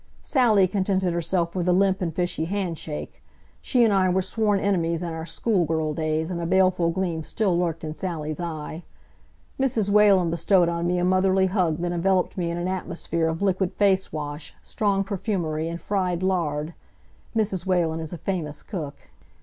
[0.23, 3.21] Sally contented herself with a limp and fishy handshake.
[3.61, 7.21] She and I were sworn enemies in our school girl days, and a baleful gleam
[7.21, 8.81] still lurked in Sally's eye.
[9.59, 9.91] Mrs.
[9.91, 13.73] Whalen bestowed on me a motherly hug that enveloped me in an atmosphere of liquid
[13.73, 16.73] face wash, strong perfumery and fried lard.
[17.37, 17.67] Mrs.
[17.67, 19.11] Whalen is a famous cook.